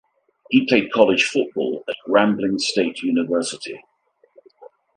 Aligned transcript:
He 0.49 0.65
played 0.65 0.91
college 0.91 1.25
football 1.25 1.83
at 1.87 1.93
Grambling 2.09 2.59
State 2.59 3.03
University. 3.03 3.79